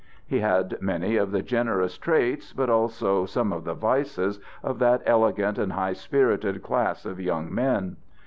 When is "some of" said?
3.27-3.65